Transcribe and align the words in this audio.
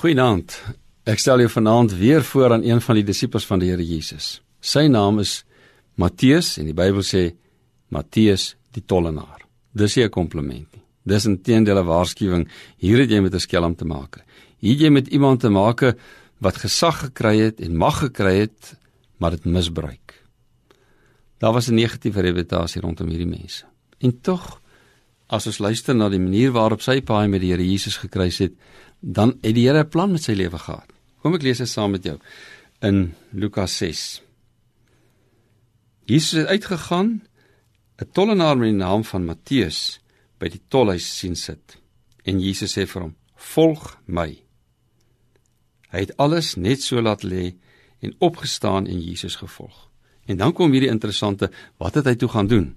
Goeienaand. 0.00 0.54
Ek 1.12 1.20
stel 1.20 1.42
jou 1.42 1.50
vanaand 1.52 1.92
weer 1.92 2.22
voor 2.24 2.54
aan 2.54 2.62
een 2.64 2.78
van 2.80 2.96
die 2.96 3.04
disippels 3.04 3.44
van 3.44 3.60
die 3.60 3.66
Here 3.68 3.84
Jesus. 3.84 4.38
Sy 4.64 4.86
naam 4.88 5.18
is 5.20 5.42
Matteus 6.00 6.54
en 6.56 6.70
die 6.70 6.76
Bybel 6.78 7.04
sê 7.04 7.26
Matteus 7.92 8.54
die 8.72 8.80
tollenaar. 8.80 9.44
Dis 9.76 9.96
nie 9.96 10.04
'n 10.06 10.10
kompliment 10.10 10.72
nie. 10.72 10.82
Dis 11.04 11.26
'n 11.26 11.42
teendele 11.42 11.84
waarskuwing. 11.84 12.48
Hier 12.78 12.98
het 12.98 13.10
jy 13.10 13.20
met 13.20 13.34
'n 13.34 13.40
skelm 13.40 13.76
te 13.76 13.84
maak. 13.84 14.24
Hier 14.60 14.72
het 14.72 14.80
jy 14.80 14.88
met 14.88 15.08
iemand 15.08 15.40
te 15.40 15.50
maak 15.50 15.80
wat 16.38 16.56
gesag 16.56 16.98
gekry 17.04 17.38
het 17.38 17.60
en 17.60 17.76
mag 17.76 17.98
gekry 17.98 18.38
het, 18.40 18.78
maar 19.18 19.30
dit 19.32 19.44
misbruik. 19.44 20.24
Daar 21.40 21.52
was 21.52 21.68
'n 21.68 21.74
negatiewe 21.74 22.20
reputasie 22.20 22.80
rondom 22.80 23.08
hierdie 23.08 23.38
mense. 23.38 23.64
En 23.98 24.20
tog 24.22 24.62
as 25.28 25.46
ons 25.46 25.58
luister 25.58 25.94
na 25.94 26.08
die 26.08 26.18
manier 26.18 26.52
waarop 26.52 26.80
sy 26.80 27.00
paai 27.00 27.28
met 27.28 27.40
die 27.40 27.50
Here 27.50 27.66
Jesus 27.66 27.96
gekruis 27.96 28.38
het, 28.38 28.52
dan 29.00 29.38
het 29.40 29.54
die 29.54 29.66
Here 29.66 29.82
'n 29.82 29.88
plan 29.88 30.12
met 30.12 30.22
sy 30.22 30.32
lewe 30.32 30.58
gehad. 30.58 30.92
Kom 31.22 31.34
ek 31.34 31.42
lees 31.42 31.58
dit 31.58 31.68
saam 31.68 31.90
met 31.90 32.04
jou 32.04 32.18
in 32.80 33.14
Lukas 33.32 33.76
6. 33.76 34.22
Jesus 36.04 36.30
het 36.30 36.46
uitgegaan 36.46 37.22
'n 37.98 38.10
tollenaar 38.12 38.56
met 38.56 38.68
die 38.68 38.76
naam 38.76 39.04
van 39.04 39.24
Matteus 39.24 40.00
by 40.38 40.48
die 40.48 40.60
tolhuis 40.68 41.18
sien 41.18 41.36
sit. 41.36 41.76
En 42.24 42.40
Jesus 42.40 42.78
sê 42.78 42.86
vir 42.86 43.02
hom: 43.02 43.16
"Volg 43.34 43.98
my." 44.04 44.42
Hy 45.90 45.98
het 45.98 46.16
alles 46.16 46.54
net 46.54 46.82
so 46.82 47.00
laat 47.00 47.22
lê 47.22 47.54
en 48.00 48.14
opgestaan 48.18 48.86
en 48.86 49.00
Jesus 49.00 49.36
gevolg. 49.36 49.90
En 50.26 50.36
dan 50.36 50.52
kom 50.52 50.72
hierdie 50.72 50.90
interessante, 50.90 51.50
wat 51.76 51.94
het 51.94 52.04
hy 52.04 52.14
toe 52.14 52.28
gaan 52.28 52.46
doen? 52.46 52.76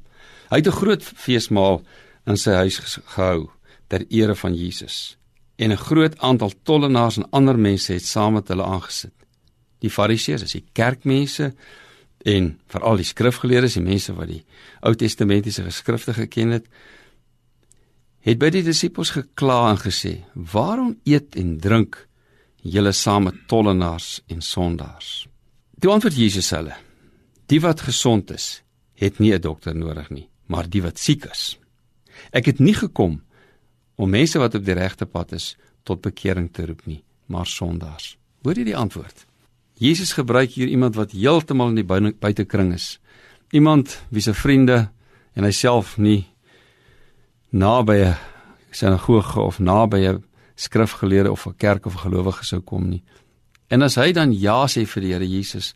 Hy 0.49 0.57
het 0.57 0.67
'n 0.67 0.71
groot 0.71 1.03
feesmaal 1.03 1.83
in 2.25 2.37
sy 2.37 2.51
huis 2.51 2.79
gehou 3.05 3.49
ter 3.87 4.05
ere 4.09 4.35
van 4.35 4.55
Jesus 4.55 5.17
en 5.55 5.71
'n 5.71 5.77
groot 5.77 6.17
aantal 6.17 6.51
tollenaars 6.63 7.17
en 7.17 7.29
ander 7.29 7.59
mense 7.59 7.93
het 7.93 8.05
saam 8.05 8.33
met 8.33 8.47
hulle 8.47 8.63
aangesit. 8.63 9.13
Die 9.79 9.89
Fariseërs, 9.89 10.51
die 10.51 10.65
kerkmense 10.71 11.53
en 12.17 12.59
veral 12.67 12.95
die 12.95 13.05
skrifgeleerdes, 13.05 13.73
die 13.73 13.83
mense 13.83 14.13
wat 14.13 14.27
die 14.27 14.45
Ou 14.81 14.95
Testamentiese 14.95 15.63
geskrifte 15.63 16.13
geken 16.13 16.49
het, 16.49 16.65
het 18.19 18.39
by 18.39 18.49
die 18.49 18.63
disippels 18.63 19.09
gekla 19.09 19.69
en 19.69 19.77
gesê: 19.77 20.23
"Waarom 20.33 20.99
eet 21.03 21.35
en 21.35 21.59
drink 21.59 22.07
julle 22.61 22.91
saam 22.91 23.23
met 23.23 23.47
tollenaars 23.47 24.21
en 24.27 24.41
sondaars?" 24.41 25.27
Die 25.75 25.89
antwoord 25.89 26.15
Jesus 26.15 26.49
hulle: 26.49 26.75
"Die 27.45 27.61
wat 27.61 27.81
gesond 27.81 28.31
is, 28.31 28.63
het 28.93 29.19
nie 29.19 29.33
'n 29.33 29.41
dokter 29.41 29.75
nodig 29.75 30.09
nie, 30.09 30.29
maar 30.45 30.69
die 30.69 30.81
wat 30.81 30.99
siek 30.99 31.25
is. 31.25 31.59
Ek 32.31 32.45
het 32.45 32.59
nie 32.59 32.73
gekom 32.73 33.21
om 33.95 34.09
mense 34.09 34.39
wat 34.39 34.55
op 34.55 34.65
die 34.65 34.73
regte 34.77 35.05
pad 35.05 35.31
is 35.31 35.53
tot 35.83 36.01
bekering 36.01 36.49
te 36.51 36.65
roep 36.65 36.85
nie, 36.85 37.03
maar 37.25 37.45
sondaars. 37.45 38.17
Hoor 38.43 38.57
jy 38.57 38.63
die 38.63 38.77
antwoord? 38.77 39.25
Jesus 39.79 40.13
gebruik 40.13 40.53
hier 40.55 40.67
iemand 40.67 40.95
wat 40.95 41.11
heeltemal 41.11 41.73
in 41.73 41.81
die 41.81 42.13
buitekring 42.19 42.73
is. 42.73 42.99
Iemand 43.51 43.99
wie 44.09 44.21
se 44.21 44.33
vriende 44.33 44.89
en 45.33 45.43
hy 45.43 45.51
self 45.51 45.97
nie 45.97 46.25
naby 47.49 47.97
'n 48.03 48.17
sinagoge 48.71 49.39
of 49.39 49.59
naby 49.59 50.07
'n 50.07 50.23
skrifgeleerde 50.55 51.31
of 51.31 51.45
'n 51.47 51.57
kerk 51.57 51.85
of 51.85 51.95
'n 51.95 52.09
gelowige 52.09 52.45
sou 52.45 52.61
kom 52.61 52.89
nie. 52.89 53.03
En 53.67 53.81
as 53.81 53.95
hy 53.95 54.11
dan 54.11 54.33
ja 54.33 54.65
sê 54.67 54.85
vir 54.85 55.01
die 55.01 55.11
Here 55.11 55.29
Jesus, 55.29 55.75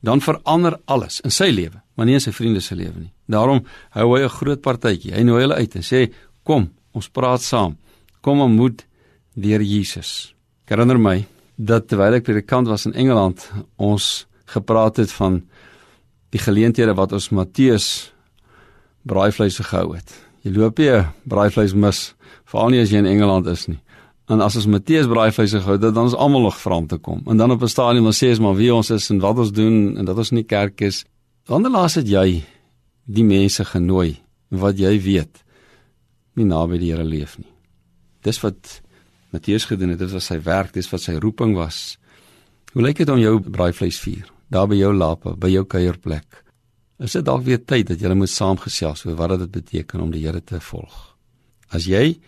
dan 0.00 0.20
verander 0.20 0.78
alles 0.84 1.20
in 1.20 1.30
sy 1.30 1.50
lewe, 1.50 1.82
maar 1.94 2.06
nie 2.06 2.14
in 2.14 2.20
sy 2.20 2.32
vriende 2.32 2.60
se 2.60 2.74
lewe 2.74 2.98
nie. 2.98 3.12
Daarom 3.26 3.64
hou 3.90 4.16
hy 4.16 4.22
'n 4.24 4.28
groot 4.28 4.60
partytjie. 4.60 5.14
Hy 5.14 5.22
nooi 5.22 5.40
hulle 5.40 5.54
uit 5.54 5.74
en 5.74 5.82
sê: 5.82 6.12
"Kom, 6.42 6.70
Ons 6.92 7.08
praat 7.08 7.42
saam. 7.42 7.76
Kom 8.20 8.40
ontmoet 8.40 8.84
deur 9.34 9.62
Jesus. 9.62 10.34
Ek 10.64 10.74
herinner 10.76 10.98
my 11.00 11.22
dat 11.58 11.88
terwyl 11.90 12.18
ek 12.18 12.26
predikant 12.26 12.68
was 12.70 12.86
in 12.86 12.94
Engeland, 12.94 13.42
ons 13.76 14.26
gepraat 14.48 15.00
het 15.02 15.12
van 15.16 15.42
die 16.32 16.40
geleenthede 16.40 16.94
wat 16.96 17.12
ons 17.16 17.30
Matteus 17.34 18.12
braaivleis 19.08 19.58
gehou 19.64 19.94
het. 19.96 20.12
Jy 20.44 20.54
loop 20.54 20.78
nie 20.78 20.92
braaivleis 21.28 21.74
mis 21.74 22.12
veral 22.48 22.72
nie 22.72 22.82
as 22.84 22.92
jy 22.92 23.02
in 23.02 23.10
Engeland 23.10 23.48
is 23.50 23.66
nie. 23.68 23.80
En 24.28 24.42
as 24.44 24.58
ons 24.60 24.68
Matteus 24.68 25.08
braaivleis 25.08 25.56
gehou 25.56 25.78
het, 25.78 25.88
dan 25.94 26.10
is 26.10 26.16
almal 26.16 26.46
nog 26.46 26.58
vra 26.60 26.78
om 26.82 26.86
te 26.88 26.98
kom. 27.00 27.22
En 27.26 27.36
dan 27.40 27.50
op 27.50 27.62
'n 27.62 27.68
stadium 27.68 28.04
dan 28.04 28.16
sê 28.16 28.30
ons 28.30 28.40
maar 28.40 28.56
wie 28.56 28.74
ons 28.74 28.90
is 28.90 29.10
en 29.10 29.20
wat 29.20 29.38
ons 29.38 29.52
doen 29.52 29.96
en 29.96 30.04
dat 30.04 30.16
ons 30.16 30.30
nie 30.30 30.44
kerk 30.44 30.80
is. 30.80 31.04
Wanneer 31.46 31.70
laas 31.70 31.94
het 31.94 32.08
jy 32.08 32.44
die 33.04 33.24
mense 33.24 33.64
genooi 33.64 34.20
wat 34.48 34.78
jy 34.78 35.00
weet 35.00 35.44
nie 36.38 36.48
naby 36.48 36.78
die 36.80 36.92
Here 36.92 37.04
leef 37.04 37.36
nie. 37.38 37.50
Dis 38.24 38.40
wat 38.42 38.80
Matteus 39.34 39.66
gedoen 39.68 39.92
het, 39.92 40.00
dit 40.00 40.12
was 40.12 40.30
sy 40.30 40.38
werk, 40.44 40.72
dis 40.72 40.88
wat 40.92 41.04
sy 41.04 41.18
roeping 41.20 41.54
was. 41.58 41.98
Hoe 42.72 42.82
lyk 42.84 43.02
dit 43.02 43.10
om 43.12 43.20
jou 43.20 43.38
braaivleisvuur 43.44 44.28
daar 44.52 44.68
by 44.70 44.78
jou 44.78 44.92
lape, 44.96 45.34
by 45.36 45.50
jou 45.52 45.64
kuierplek? 45.68 46.44
Is 46.98 47.14
dit 47.14 47.26
dalk 47.26 47.44
weer 47.46 47.60
tyd 47.62 47.90
dat 47.92 48.00
jy 48.02 48.14
moet 48.16 48.32
saamgesels 48.32 49.04
oor 49.06 49.18
wat 49.18 49.36
dit 49.44 49.52
beteken 49.60 50.02
om 50.02 50.10
die 50.14 50.24
Here 50.24 50.40
te 50.40 50.60
volg? 50.60 50.96
As 51.70 51.86
jy 51.86 52.18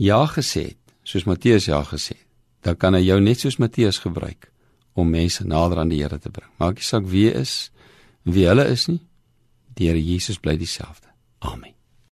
ja 0.00 0.22
gesê 0.26 0.72
het, 0.72 0.80
soos 1.04 1.26
Matteus 1.28 1.68
ja 1.68 1.82
gesê 1.84 2.16
het, 2.16 2.28
dan 2.62 2.78
kan 2.78 2.94
hy 2.94 3.02
jou 3.04 3.20
net 3.20 3.42
soos 3.42 3.58
Matteus 3.58 4.00
gebruik 4.02 4.48
om 4.94 5.10
mense 5.10 5.44
nader 5.46 5.82
aan 5.82 5.92
die 5.92 6.00
Here 6.02 6.18
te 6.18 6.30
bring. 6.30 6.50
Maak 6.58 6.80
nie 6.80 6.88
saak 6.88 7.06
wie 7.10 7.28
is, 7.30 7.70
wie 8.24 8.48
hulle 8.48 8.66
is 8.70 8.88
nie. 8.88 9.02
Die 9.76 9.88
Here 9.90 10.00
Jesus 10.00 10.40
bly 10.40 10.56
dieselfde. 10.60 11.08
Amen. 11.40 11.81